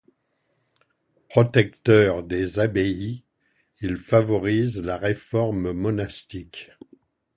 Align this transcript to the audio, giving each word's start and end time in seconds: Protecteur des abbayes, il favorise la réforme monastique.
Protecteur 1.29 2.23
des 2.23 2.59
abbayes, 2.59 3.23
il 3.81 3.97
favorise 3.97 4.79
la 4.81 4.97
réforme 4.97 5.73
monastique. 5.73 6.71